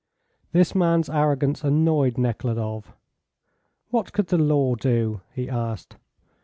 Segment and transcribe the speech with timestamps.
[0.51, 2.95] This man's arrogance annoyed Nekhludoff.
[3.91, 5.95] "What could the law do?" he asked.